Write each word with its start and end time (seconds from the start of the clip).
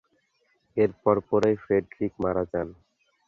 এর 0.77 0.91
পরপরই 1.03 1.55
ফ্রেডরিক 1.63 2.13
মারা 2.23 2.43
যান। 2.51 2.67